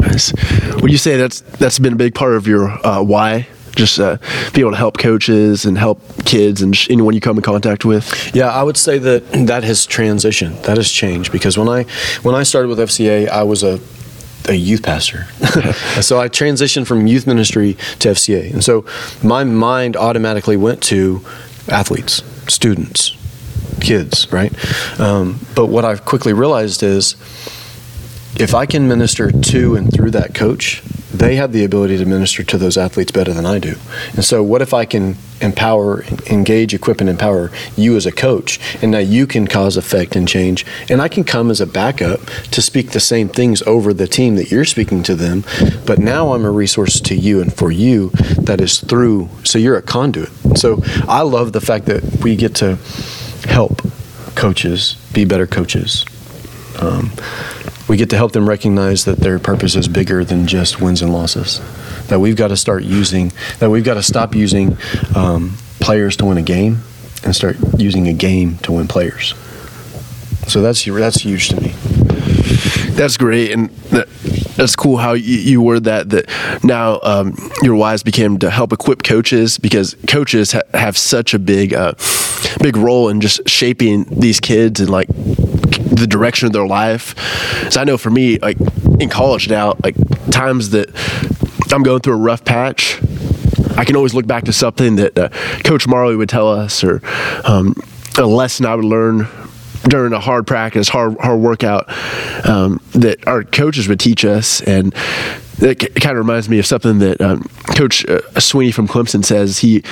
[0.00, 0.32] Nice.
[0.82, 3.46] Would you say that's that's been a big part of your uh, why?
[3.74, 4.18] Just uh,
[4.52, 7.86] be able to help coaches and help kids and sh- anyone you come in contact
[7.86, 8.34] with.
[8.34, 10.62] Yeah, I would say that that has transitioned.
[10.64, 11.84] That has changed because when I
[12.20, 13.80] when I started with FCA, I was a
[14.48, 15.26] a youth pastor.
[16.02, 18.52] So I transitioned from youth ministry to FCA.
[18.52, 18.84] And so
[19.22, 21.24] my mind automatically went to
[21.68, 23.16] athletes, students,
[23.80, 24.52] kids, right?
[24.98, 27.16] Um, but what I've quickly realized is
[28.36, 32.42] if I can minister to and through that coach, they have the ability to minister
[32.42, 33.76] to those athletes better than I do.
[34.14, 38.58] And so, what if I can empower, engage, equip, and empower you as a coach,
[38.82, 42.24] and now you can cause effect and change, and I can come as a backup
[42.52, 45.44] to speak the same things over the team that you're speaking to them,
[45.86, 49.28] but now I'm a resource to you and for you that is through.
[49.44, 50.30] So you're a conduit.
[50.56, 52.76] So I love the fact that we get to
[53.44, 53.82] help
[54.34, 56.06] coaches be better coaches.
[56.78, 57.12] Um,
[57.88, 61.12] we get to help them recognize that their purpose is bigger than just wins and
[61.12, 61.60] losses.
[62.08, 64.76] That we've got to start using, that we've got to stop using
[65.14, 66.82] um, players to win a game
[67.24, 69.34] and start using a game to win players.
[70.48, 71.74] So that's that's huge to me.
[72.92, 74.08] That's great, and that,
[74.56, 76.10] that's cool how you, you word that.
[76.10, 76.28] That
[76.62, 81.38] now um, your wise became to help equip coaches because coaches ha- have such a
[81.38, 81.94] big, uh,
[82.60, 85.08] big role in just shaping these kids and like
[85.96, 87.14] the direction of their life.
[87.70, 88.58] So I know for me, like
[89.00, 89.96] in college now, like
[90.30, 90.90] times that
[91.72, 93.00] I'm going through a rough patch,
[93.76, 95.28] I can always look back to something that uh,
[95.64, 97.00] Coach Marley would tell us, or
[97.44, 97.74] um,
[98.18, 99.28] a lesson I would learn
[99.88, 101.88] during a hard practice, hard hard workout
[102.46, 104.94] um, that our coaches would teach us, and
[105.60, 107.42] it kind of reminds me of something that um,
[107.76, 109.58] Coach uh, Swinney from Clemson says.
[109.58, 109.82] He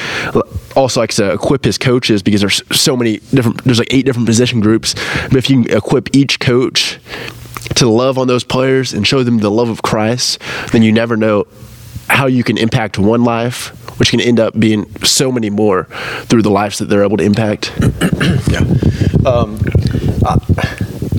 [0.74, 3.64] also likes to equip his coaches because there's so many different.
[3.64, 4.94] There's like eight different position groups,
[5.28, 6.98] but if you equip each coach
[7.76, 10.40] to love on those players and show them the love of Christ,
[10.72, 11.46] then you never know
[12.08, 15.84] how you can impact one life, which can end up being so many more
[16.24, 17.70] through the lives that they're able to impact.
[18.50, 18.60] Yeah.
[19.26, 19.60] Um,
[20.26, 20.38] I,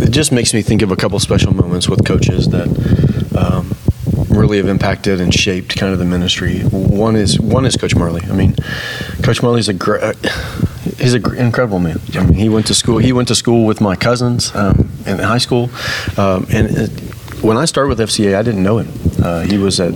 [0.01, 2.67] it just makes me think of a couple special moments with coaches that
[3.37, 3.73] um,
[4.35, 6.59] really have impacted and shaped kind of the ministry.
[6.61, 8.21] One is one is Coach Marley.
[8.23, 8.55] I mean,
[9.23, 10.15] Coach Marley's a great.
[10.97, 12.01] He's an incredible man.
[12.15, 12.97] I mean, he went to school.
[12.97, 15.69] He went to school with my cousins um, in high school,
[16.17, 16.89] um, and it,
[17.41, 18.91] when I started with FCA, I didn't know him.
[19.23, 19.93] Uh, he was at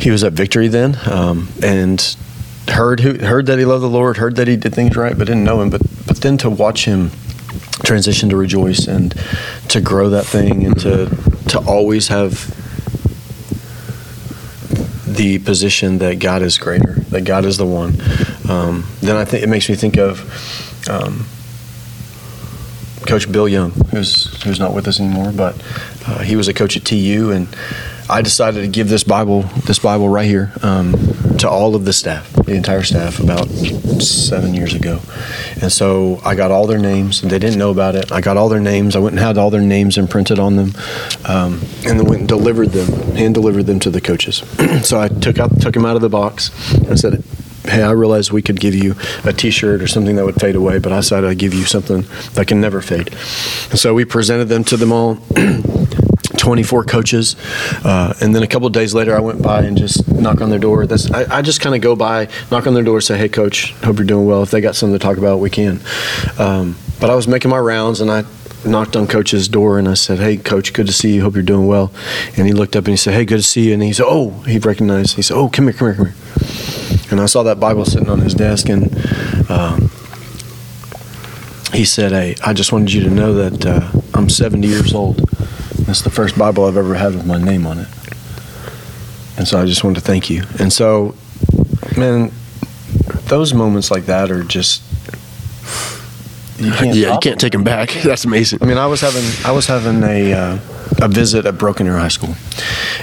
[0.00, 2.16] he was at Victory then, um, and
[2.68, 5.26] heard who, heard that he loved the Lord, heard that he did things right, but
[5.26, 5.70] didn't know him.
[5.70, 7.10] But but then to watch him
[7.84, 9.14] transition to Rejoice and
[9.68, 11.06] to grow that thing and to
[11.48, 12.52] to always have
[15.06, 18.00] the position that God is greater, that God is the one.
[18.48, 20.88] Um, then I think it makes me think of.
[20.88, 21.26] Um,
[23.06, 25.54] Coach Bill Young, who's who's not with us anymore, but
[26.06, 27.46] uh, he was a coach at TU, and
[28.08, 30.92] I decided to give this Bible, this Bible right here, um,
[31.38, 33.48] to all of the staff, the entire staff, about
[34.00, 35.00] seven years ago.
[35.60, 38.12] And so I got all their names, they didn't know about it.
[38.12, 38.94] I got all their names.
[38.94, 40.72] I went and had all their names imprinted on them,
[41.24, 44.38] um, and then went and delivered them, hand delivered them to the coaches.
[44.86, 47.24] so I took out, took them out of the box, and said,
[47.64, 50.78] hey, I realized we could give you a T-shirt or something that would fade away,
[50.78, 53.08] but I decided I'd give you something that can never fade.
[53.70, 55.18] And so we presented them to them all.
[56.36, 57.36] 24 coaches,
[57.84, 60.58] uh, and then a couple days later, I went by and just knock on their
[60.58, 60.86] door.
[60.86, 63.72] That's I, I just kind of go by, knock on their door, say, "Hey, coach,
[63.84, 64.42] hope you're doing well.
[64.42, 65.80] If they got something to talk about, we can."
[66.38, 68.24] Um, but I was making my rounds, and I
[68.64, 71.22] knocked on coach's door and I said, "Hey, coach, good to see you.
[71.22, 71.92] Hope you're doing well."
[72.36, 74.06] And he looked up and he said, "Hey, good to see you." And he said,
[74.08, 75.16] "Oh," he recognized.
[75.16, 76.14] He said, "Oh, come here, come here, come here."
[77.10, 78.84] And I saw that Bible sitting on his desk, and
[79.50, 79.90] um,
[81.72, 85.25] he said, "Hey, I just wanted you to know that uh, I'm 70 years old.
[85.86, 87.88] That's the first Bible I've ever had with my name on it.
[89.38, 90.44] And so I just wanted to thank you.
[90.58, 91.14] And so,
[91.96, 92.32] man,
[93.26, 94.82] those moments like that are just
[96.58, 97.90] you can't yeah, you can't take them back.
[98.04, 98.60] That's amazing.
[98.62, 100.58] I mean, I was having I was having a uh,
[101.02, 102.34] a visit at Broken Arrow High School,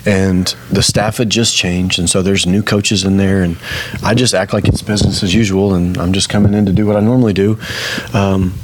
[0.05, 3.57] and the staff had just changed, and so there's new coaches in there, and
[4.01, 6.87] I just act like it's business as usual, and I'm just coming in to do
[6.87, 7.59] what I normally do.
[8.13, 8.55] Um,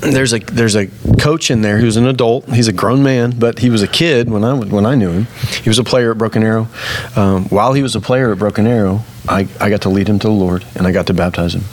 [0.00, 0.86] there's a there's a
[1.18, 2.48] coach in there who's an adult.
[2.48, 5.26] He's a grown man, but he was a kid when I when I knew him.
[5.62, 6.68] He was a player at Broken Arrow.
[7.16, 10.18] Um, while he was a player at Broken Arrow, I, I got to lead him
[10.20, 11.64] to the Lord, and I got to baptize him.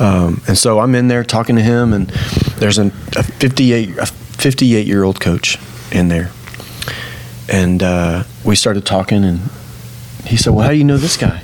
[0.00, 2.08] Um, and so I'm in there talking to him, and
[2.58, 5.58] there's an, a 58 a 58 year old coach
[5.92, 6.30] in there,
[7.48, 9.40] and uh, we started talking, and
[10.26, 11.42] he said, "Well, how do you know this guy?"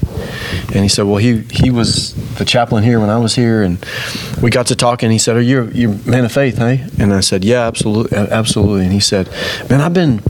[0.73, 3.85] And he said, "Well, he he was the chaplain here when I was here, and
[4.41, 5.11] we got to talking.
[5.11, 8.85] He said, "Are you you man of faith, hey?" And I said, "Yeah, absolutely, absolutely."
[8.85, 9.29] And he said,
[9.69, 10.21] "Man, I've been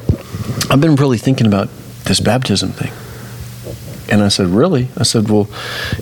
[0.70, 1.68] I've been really thinking about
[2.04, 2.92] this baptism thing."
[4.10, 4.88] And I said, Really?
[4.96, 5.48] I said, Well,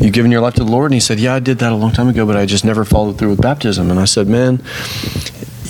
[0.01, 0.91] you've given your life to the Lord?
[0.91, 2.85] And he said, Yeah, I did that a long time ago, but I just never
[2.85, 3.91] followed through with baptism.
[3.91, 4.63] And I said, Man,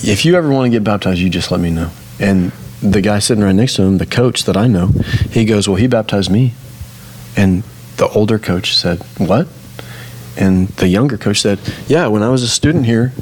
[0.01, 1.91] if you ever want to get baptized, you just let me know.
[2.19, 2.51] And
[2.81, 4.87] the guy sitting right next to him, the coach that I know,
[5.31, 6.53] he goes, Well, he baptized me.
[7.35, 7.63] And
[7.99, 9.47] the older coach said, What?
[10.37, 13.13] And the younger coach said, Yeah, when I was a student here,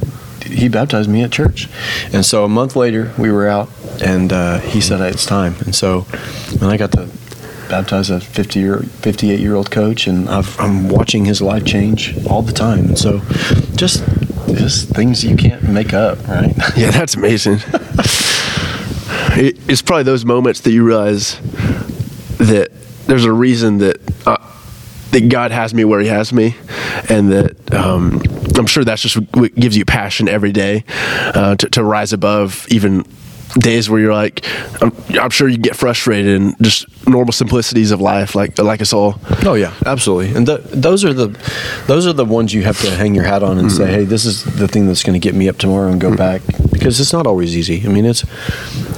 [0.46, 1.68] he baptized me at church.
[2.14, 3.70] And so a month later, we were out,
[4.02, 5.56] and uh, he said, It's time.
[5.66, 6.02] And so
[6.60, 7.10] when I got to
[7.70, 12.16] baptize a 50 year, 58 year old coach, and i am watching his life change
[12.28, 12.86] all the time.
[12.86, 13.20] And so,
[13.76, 14.06] just
[14.54, 16.56] just things you can't make up, right?
[16.78, 17.60] Yeah, that's amazing.
[19.36, 21.40] it's probably those moments that you realize
[22.38, 22.70] that
[23.08, 24.38] there's a reason that uh,
[25.12, 26.56] that God has me where He has me,
[27.10, 28.22] and that um,
[28.58, 32.68] I'm sure that's just what gives you passion every day uh, to, to rise above
[32.70, 33.06] even
[33.56, 34.46] days where you're like,
[34.82, 38.94] I'm, I'm, sure you get frustrated and just normal simplicities of life, like like us
[38.94, 39.20] all.
[39.44, 40.36] Oh yeah, absolutely.
[40.36, 41.28] And the, those are the
[41.88, 43.78] those are the ones you have to hang your hat on and mm-hmm.
[43.78, 46.10] say, hey, this is the thing that's going to get me up tomorrow and go
[46.10, 46.18] mm-hmm.
[46.18, 46.42] back
[46.72, 47.86] because it's not always easy.
[47.86, 48.26] I mean, it's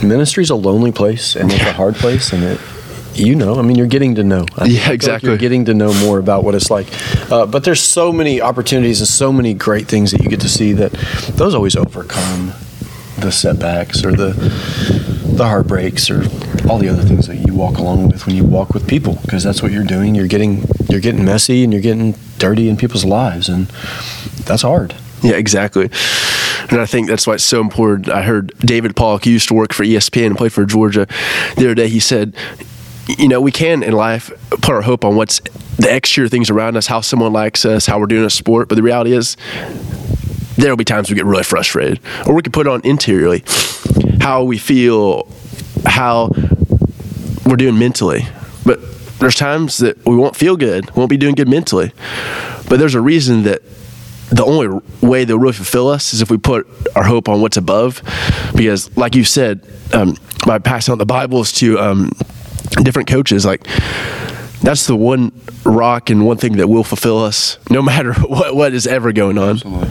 [0.04, 2.60] ministry's a lonely place and it's a hard place, and it.
[3.14, 4.46] You know, I mean, you're getting to know.
[4.58, 5.30] I yeah, exactly.
[5.30, 6.88] Like you're getting to know more about what it's like.
[7.32, 10.50] Uh, but there's so many opportunities and so many great things that you get to
[10.50, 10.92] see that
[11.36, 12.54] those always overcome
[13.20, 14.32] the setbacks or the
[15.40, 16.24] the heartbreaks or
[16.70, 19.44] all the other things that you walk along with when you walk with people because
[19.44, 23.06] that's what you're doing you're getting you're getting messy and you're getting dirty in people's
[23.06, 23.68] lives and
[24.46, 25.90] that's hard yeah exactly
[26.70, 28.10] and I think that's why it's so important.
[28.10, 31.08] I heard David Pollack used to work for ESPN and play for Georgia.
[31.56, 32.36] The other day, he said,
[33.18, 35.42] "You know, we can in life put our hope on what's
[35.78, 38.70] the exterior things around us, how someone likes us, how we're doing a sport.
[38.70, 39.36] But the reality is,
[40.58, 43.44] there'll be times we get really frustrated, or we can put on interiorly,
[44.20, 45.28] how we feel,
[45.86, 46.32] how
[47.46, 48.28] we're doing mentally.
[48.66, 48.80] But
[49.20, 51.92] there's times that we won't feel good, won't be doing good mentally.
[52.70, 53.62] But there's a reason that
[54.30, 57.58] the only way they'll really fulfill us is if we put our hope on what's
[57.58, 58.04] above.
[58.56, 62.12] Because, like you said, um, by passing on the Bibles to um,
[62.84, 63.66] different coaches, like
[64.62, 65.32] that's the one
[65.64, 69.38] rock and one thing that will fulfill us no matter what, what is ever going
[69.38, 69.52] on.
[69.52, 69.88] Absolutely.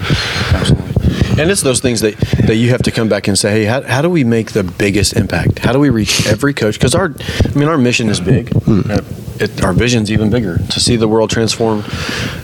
[0.53, 1.43] Absolutely.
[1.43, 3.83] And it's those things that, that you have to come back and say, hey, how,
[3.83, 5.61] how do we make the biggest impact?
[5.61, 6.75] How do we reach every coach?
[6.75, 7.15] Because our,
[7.45, 8.51] I mean, our mission is big.
[8.51, 11.85] Mm it, our vision's even bigger to see the world transformed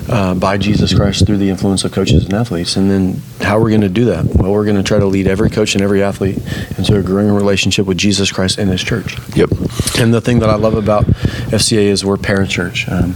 [0.09, 2.77] uh, by Jesus Christ through the influence of coaches and athletes.
[2.77, 4.25] And then how are we going to do that?
[4.27, 6.39] Well, we're going to try to lead every coach and every athlete
[6.79, 9.17] into a growing relationship with Jesus Christ and His church.
[9.37, 9.51] Yep.
[9.99, 12.89] And the thing that I love about FCA is we're parent church.
[12.89, 13.15] Um,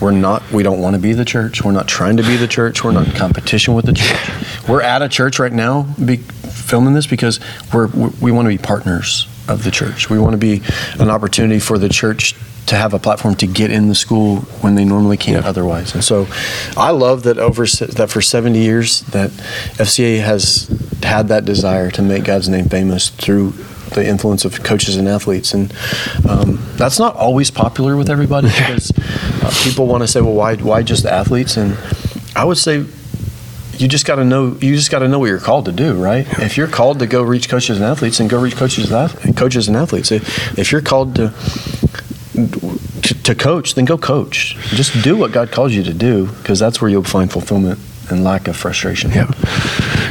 [0.00, 0.50] we're not.
[0.50, 1.64] We don't want to be the church.
[1.64, 2.82] We're not trying to be the church.
[2.82, 4.68] We're not in competition with the church.
[4.68, 5.82] We're at a church right now.
[6.04, 7.40] Be, filming this because
[7.74, 10.10] we're, we we want to be partners of the church.
[10.10, 10.62] We want to be
[10.98, 12.34] an opportunity for the church
[12.66, 15.94] to have a platform to get in the school when they normally can't otherwise.
[15.94, 16.28] And so,
[16.76, 20.68] I love that over that for 70 years that FCA has
[21.02, 23.54] had that desire to make God's name famous through
[23.90, 25.72] the influence of coaches and athletes, and
[26.28, 28.92] um, that's not always popular with everybody because
[29.42, 31.76] uh, people want to say, "Well, why why just athletes?" And
[32.36, 32.84] I would say
[33.80, 36.02] you just got to know you just got to know what you're called to do
[36.02, 36.26] right?
[36.38, 39.68] If you're called to go reach coaches and athletes and go reach coaches and coaches
[39.68, 40.12] and athletes.
[40.12, 41.32] If, if you're called to,
[42.34, 44.56] to to coach then go coach.
[44.68, 47.78] Just do what god calls you to do because that's where you'll find fulfillment
[48.10, 49.10] and lack of frustration.
[49.10, 49.30] Yeah.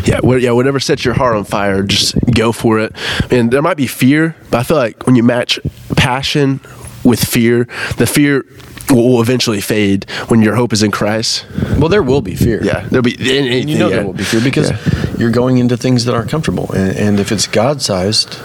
[0.05, 2.93] Yeah, yeah, whatever sets your heart on fire, just go for it.
[3.29, 5.59] And there might be fear, but I feel like when you match
[5.97, 6.61] passion
[7.03, 7.65] with fear,
[7.97, 8.45] the fear
[8.89, 11.45] will, will eventually fade when your hope is in Christ.
[11.77, 12.63] well there will be fear.
[12.63, 14.71] Yeah, there'll be and, and you know there will be fear because
[15.19, 16.71] you're going into things that aren't comfortable.
[16.71, 18.37] And, and if it's god-sized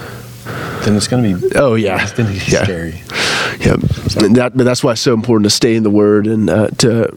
[0.85, 2.65] then it's going to be Oh yeah, it's going to be yeah.
[2.65, 3.03] scary.
[3.61, 3.77] Yeah,
[4.23, 6.69] and that, but that's why it's so important to stay in the Word and uh,
[6.79, 7.17] to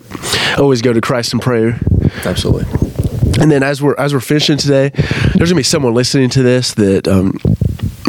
[0.58, 1.80] always go to Christ in prayer.
[2.24, 2.66] absolutely.
[3.42, 4.90] And then as we're as we're finishing today,
[5.36, 7.38] there's gonna be someone listening to this that um,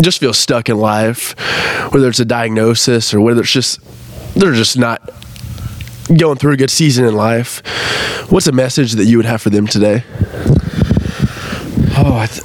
[0.00, 1.34] just feels stuck in life,
[1.92, 3.80] whether it's a diagnosis or whether it's just
[4.34, 5.10] they're just not
[6.16, 7.62] going through a good season in life.
[8.30, 10.04] What's a message that you would have for them today?
[12.00, 12.42] Oh, I, th-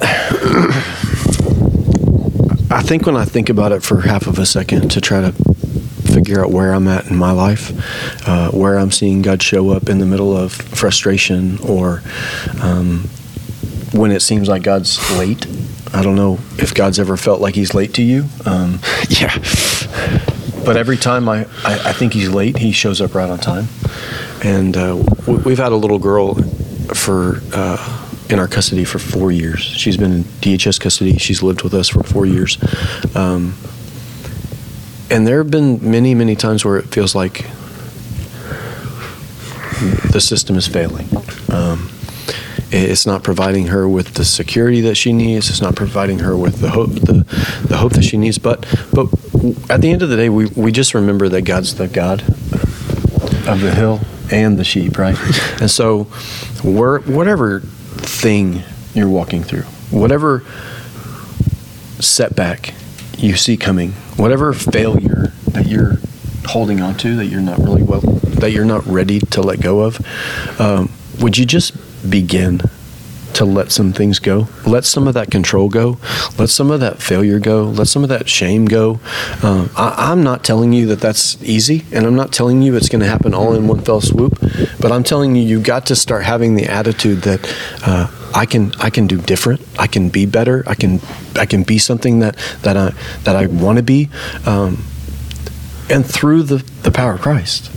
[2.70, 5.32] I think when I think about it for half of a second to try to
[5.32, 7.72] figure out where I'm at in my life,
[8.28, 12.02] uh, where I'm seeing God show up in the middle of frustration or
[12.60, 13.08] um,
[13.92, 15.46] when it seems like God's late.
[15.92, 18.24] I don't know if God's ever felt like He's late to you.
[18.44, 19.30] Um, Yeah,
[20.64, 23.68] but every time I, I, I think he's late, he shows up right on time.
[24.42, 26.34] And uh, we've had a little girl
[26.94, 29.60] for uh, in our custody for four years.
[29.60, 31.18] She's been in DHS custody.
[31.18, 32.58] She's lived with us for four years.
[33.14, 33.54] Um,
[35.10, 37.46] and there have been many, many times where it feels like
[40.10, 41.08] the system is failing.
[41.50, 41.90] Um,
[42.70, 45.50] it's not providing her with the security that she needs.
[45.50, 47.24] It's not providing her with the hope, the,
[47.68, 48.38] the hope that she needs.
[48.38, 49.08] But, but
[49.68, 52.22] at the end of the day, we, we just remember that God's the God
[53.46, 55.16] of the hill and the sheep, right?
[55.60, 56.04] And so,
[56.62, 58.62] where, whatever thing
[58.94, 60.44] you're walking through, whatever
[62.00, 62.74] setback
[63.18, 65.98] you see coming, whatever failure that you're
[66.46, 69.80] holding on to that you're not really well, that you're not ready to let go
[69.80, 71.72] of, um, would you just
[72.10, 72.60] begin
[73.34, 74.48] to let some things go?
[74.66, 75.98] Let some of that control go.
[76.38, 77.64] Let some of that failure go.
[77.64, 79.00] Let some of that shame go.
[79.42, 82.88] Um, I, I'm not telling you that that's easy, and I'm not telling you it's
[82.88, 84.38] going to happen all in one fell swoop.
[84.80, 87.40] But I'm telling you, you got to start having the attitude that
[87.86, 89.60] uh, I can, I can do different.
[89.78, 90.64] I can be better.
[90.66, 91.00] I can,
[91.36, 92.92] I can be something that that I
[93.24, 94.10] that I want to be,
[94.46, 94.84] um,
[95.90, 97.70] and through the the power of Christ.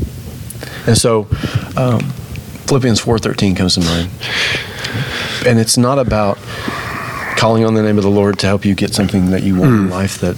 [0.87, 1.27] And so,
[1.75, 1.99] um,
[2.67, 4.09] Philippians four thirteen comes to mind
[5.47, 6.37] and it's not about
[7.37, 9.71] calling on the name of the Lord to help you get something that you want
[9.71, 10.35] in life that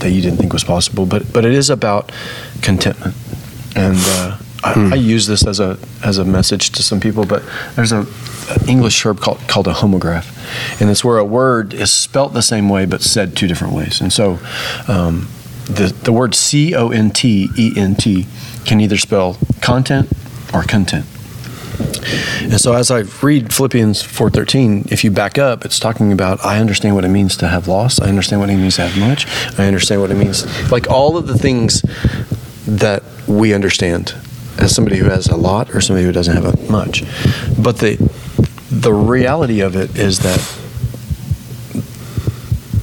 [0.00, 2.12] that you didn't think was possible, but but it is about
[2.62, 3.14] contentment.
[3.76, 7.42] And uh, I, I use this as a as a message to some people, but
[7.74, 11.90] there's a, an English term called called a homograph, and it's where a word is
[11.90, 14.00] spelt the same way but said two different ways.
[14.00, 14.38] And so,
[14.88, 15.28] um,
[15.64, 18.26] the the word C O N T E N T
[18.64, 20.08] can either spell content
[20.54, 21.06] or content.
[22.42, 26.58] And so as I read Philippians 4:13, if you back up, it's talking about I
[26.58, 28.00] understand what it means to have loss.
[28.00, 29.26] I understand what it means to have much.
[29.58, 31.82] I understand what it means like all of the things
[32.66, 34.14] that we understand
[34.58, 37.04] as somebody who has a lot or somebody who doesn't have a much.
[37.58, 37.96] But the
[38.70, 40.40] the reality of it is that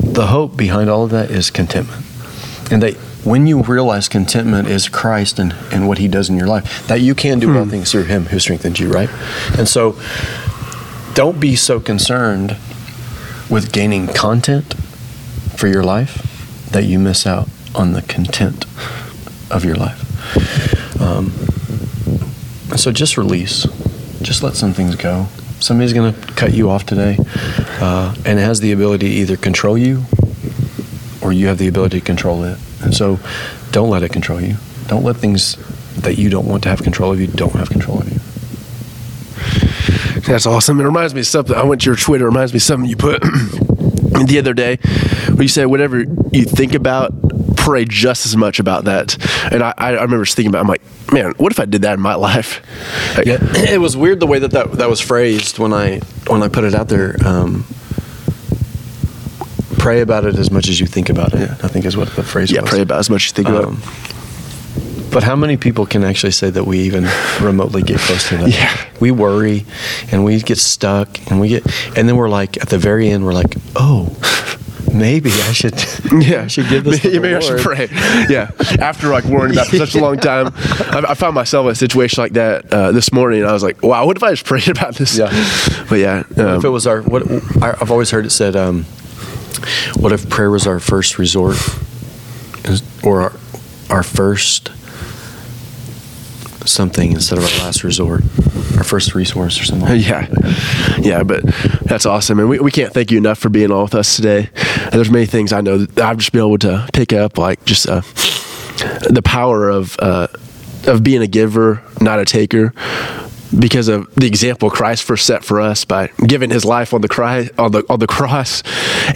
[0.01, 2.05] the hope behind all of that is contentment.
[2.71, 2.95] And that
[3.25, 7.01] when you realize contentment is Christ and, and what he does in your life, that
[7.01, 9.09] you can do all things through him who strengthens you, right?
[9.57, 9.99] And so
[11.15, 12.55] don't be so concerned
[13.49, 14.75] with gaining content
[15.57, 18.65] for your life that you miss out on the content
[19.49, 21.01] of your life.
[21.01, 21.31] Um,
[22.77, 23.63] so just release.
[24.21, 25.27] Just let some things go.
[25.59, 27.17] Somebody's going to cut you off today
[27.81, 30.03] uh, and it has the ability to either control you
[31.21, 32.59] or you have the ability to control it.
[32.85, 33.19] And so
[33.71, 34.55] don't let it control you.
[34.87, 35.57] Don't let things
[36.01, 38.19] that you don't want to have control of you don't have control of you.
[40.21, 40.79] That's awesome.
[40.79, 41.55] It reminds me of something.
[41.55, 42.25] I went to your Twitter.
[42.25, 44.77] It reminds me of something you put the other day
[45.33, 45.99] where you said, whatever
[46.31, 47.13] you think about,
[47.57, 49.17] pray just as much about that.
[49.51, 50.61] And I, I remember just thinking about it.
[50.61, 52.61] I'm like, man, what if I did that in my life?
[53.17, 56.41] Like, Yeah, it was weird the way that, that that was phrased when I when
[56.43, 57.15] I put it out there.
[57.25, 57.65] Um,
[59.85, 61.49] pray about it as much as you think about it.
[61.63, 62.69] I think is what the phrase Yeah, was.
[62.71, 63.65] pray about as much as you think about.
[63.65, 63.81] Um,
[65.11, 67.07] But how many people can actually say that we even
[67.41, 68.49] remotely get close to that?
[68.59, 68.75] Yeah.
[68.99, 69.65] We worry
[70.11, 71.63] and we get stuck and we get,
[71.97, 74.09] and then we're like, at the very end, we're like, oh,
[74.93, 75.75] maybe I should,
[76.11, 77.87] Yeah, I should give this to maybe, the I should pray.
[78.29, 80.47] Yeah, after like worrying about it for such a long time,
[80.97, 83.41] I, I found myself in a situation like that uh, this morning.
[83.41, 85.15] And I was like, wow, what if I just prayed about this?
[85.17, 85.29] Yeah.
[85.89, 87.21] but yeah, um, if it was our, what,
[87.61, 88.85] I- I've always heard it said, um,
[89.95, 91.57] what if prayer was our first resort
[93.03, 93.33] or our,
[93.89, 94.71] our first
[96.67, 98.23] something instead of our last resort,
[98.77, 99.87] our first resource or something?
[99.99, 100.27] Yeah,
[100.99, 101.43] yeah, but
[101.83, 104.49] that's awesome, and we, we can't thank you enough for being on with us today.
[104.83, 107.63] And there's many things I know that I've just been able to pick up, like
[107.65, 108.01] just uh,
[109.09, 110.27] the power of uh,
[110.87, 112.73] of being a giver, not a taker.
[113.57, 117.07] Because of the example Christ first set for us by giving His life on the
[117.07, 118.63] cry on the on the cross,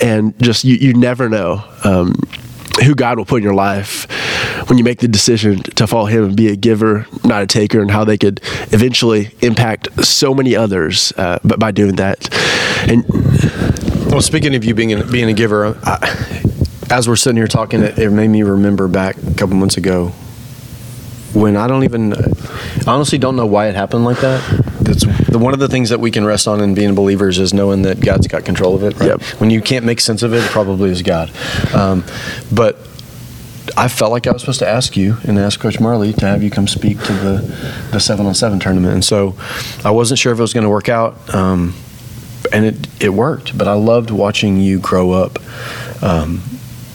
[0.02, 2.14] and just you, you never know um,
[2.84, 4.08] who God will put in your life
[4.70, 7.82] when you make the decision to follow Him and be a giver, not a taker,
[7.82, 8.40] and how they could
[8.72, 11.12] eventually impact so many others.
[11.18, 12.34] Uh, but by doing that,
[12.88, 13.04] and
[14.12, 16.44] Well, speaking of you being a, being a giver, I,
[16.90, 20.14] as we're sitting here talking, it, it made me remember back a couple months ago
[21.34, 24.42] when I don't even, I honestly don't know why it happened like that.
[24.82, 27.54] That's the, one of the things that we can rest on in being believers is
[27.54, 29.00] knowing that God's got control of it.
[29.00, 29.10] Right?
[29.10, 29.22] Yep.
[29.40, 31.32] When you can't make sense of it, it probably is God.
[31.74, 32.04] Um,
[32.52, 32.78] but
[33.78, 36.42] I felt like I was supposed to ask you and ask Coach Marley to have
[36.42, 39.36] you come speak to the the seven on seven tournament, and so
[39.86, 41.34] I wasn't sure if it was going to work out.
[41.34, 41.76] Um,
[42.52, 43.58] and it it worked.
[43.58, 45.40] But I loved watching you grow up,
[46.02, 46.42] um,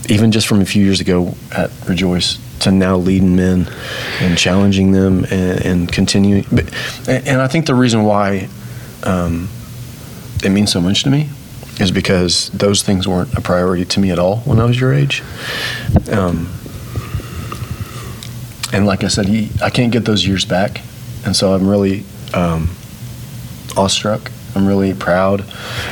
[0.08, 3.66] even just from a few years ago at Rejoice to now leading men
[4.20, 6.44] and challenging them and, and continuing.
[6.52, 6.72] But,
[7.08, 8.48] and I think the reason why
[9.04, 9.48] um,
[10.42, 11.30] it means so much to me
[11.80, 14.92] is because those things weren't a priority to me at all when I was your
[14.92, 15.22] age.
[16.10, 16.52] Um,
[18.72, 19.26] and like I said,
[19.62, 20.80] I can't get those years back,
[21.24, 22.70] and so I'm really um,
[23.76, 24.30] awestruck.
[24.54, 25.40] I'm really proud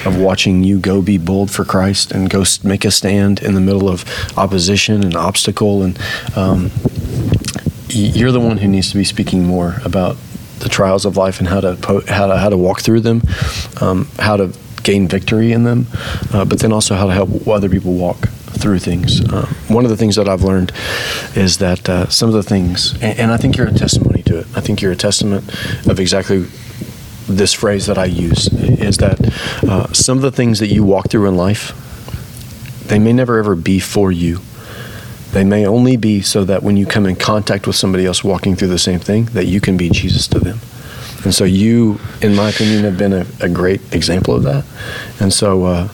[0.05, 3.61] of watching you go be bold for Christ and go make a stand in the
[3.61, 4.05] middle of
[4.37, 5.83] opposition and obstacle.
[5.83, 5.99] And
[6.37, 6.71] um,
[7.89, 10.17] you're the one who needs to be speaking more about
[10.61, 13.23] the trials of life and how to po- how to how to walk through them,
[13.81, 14.53] um, how to
[14.83, 15.87] gain victory in them,
[16.33, 19.21] uh, but then also how to help other people walk through things.
[19.29, 20.73] Uh, one of the things that I've learned
[21.35, 24.41] is that uh, some of the things, and, and I think you're a testimony to
[24.41, 24.47] it.
[24.57, 25.49] I think you're a testament
[25.89, 26.47] of exactly
[27.29, 29.18] this phrase that I use is that
[29.64, 31.73] uh, some of the things that you walk through in life,
[32.89, 34.41] they may never ever be for you.
[35.33, 38.55] They may only be so that when you come in contact with somebody else walking
[38.55, 40.59] through the same thing, that you can be Jesus to them.
[41.25, 44.64] And so you, in my opinion, have been a, a great example of that.
[45.20, 45.89] And so uh,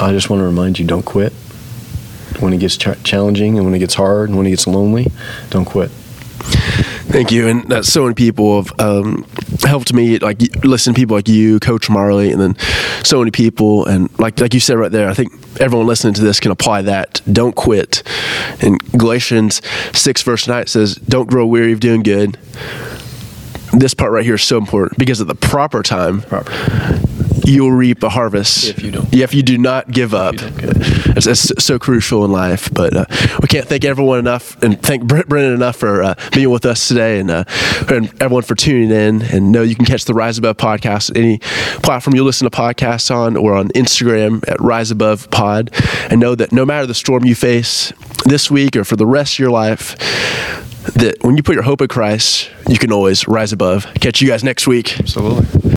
[0.00, 1.32] I just want to remind you: don't quit
[2.40, 5.06] when it gets ch- challenging and when it gets hard and when it gets lonely.
[5.50, 5.90] Don't quit.
[7.10, 9.26] Thank you, and that's so many people have um,
[9.64, 10.18] helped me.
[10.18, 12.56] Like listen, to people like you, Coach Marley, and then
[13.02, 16.22] so many people, and like like you said right there, I think everyone listening to
[16.22, 17.22] this can apply that.
[17.30, 18.02] Don't quit.
[18.60, 19.62] In Galatians
[19.94, 22.36] six verse nine says, "Don't grow weary of doing good."
[23.72, 26.50] This part right here is so important because at the proper time, Proper.
[27.44, 29.12] you'll reap a harvest If you don't.
[29.14, 30.36] If you do not give up.
[31.26, 32.72] It's, it's so crucial in life.
[32.72, 33.04] But uh,
[33.40, 37.20] we can't thank everyone enough and thank Brennan enough for uh, being with us today
[37.20, 37.44] and, uh,
[37.88, 39.22] and everyone for tuning in.
[39.22, 41.38] And know you can catch the Rise Above podcast any
[41.82, 45.70] platform you listen to podcasts on or on Instagram at Rise Above Pod.
[46.10, 47.92] And know that no matter the storm you face
[48.24, 49.96] this week or for the rest of your life,
[50.94, 53.86] that when you put your hope in Christ, you can always rise above.
[54.00, 54.98] Catch you guys next week.
[54.98, 55.58] Absolutely.